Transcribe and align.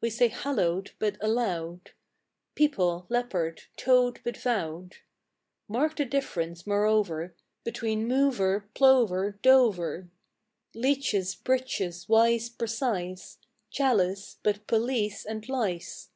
We 0.00 0.08
say 0.08 0.28
hallowed, 0.28 0.92
but 0.98 1.18
allowed; 1.20 1.90
People, 2.54 3.04
leopard; 3.10 3.64
towed, 3.76 4.18
but 4.24 4.38
vowed 4.38 4.96
Mark 5.68 5.96
the 5.96 6.06
difference, 6.06 6.66
moreover, 6.66 7.34
Between 7.62 8.08
mover, 8.08 8.70
plover, 8.72 9.32
Dover, 9.42 10.08
Leeches, 10.74 11.34
breeches; 11.34 12.08
wise, 12.08 12.48
precise; 12.48 13.36
Chalice 13.68 14.38
but 14.42 14.66
police 14.66 15.26
and 15.26 15.46
lice. 15.46 16.08